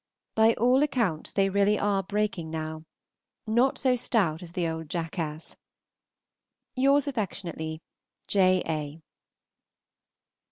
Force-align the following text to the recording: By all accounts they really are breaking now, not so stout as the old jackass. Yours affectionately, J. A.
By 0.33 0.55
all 0.55 0.81
accounts 0.81 1.31
they 1.31 1.47
really 1.49 1.77
are 1.77 2.01
breaking 2.01 2.49
now, 2.49 2.85
not 3.45 3.77
so 3.77 3.95
stout 3.95 4.41
as 4.41 4.53
the 4.53 4.67
old 4.67 4.89
jackass. 4.89 5.55
Yours 6.75 7.07
affectionately, 7.07 7.83
J. 8.27 8.63
A. 8.65 9.03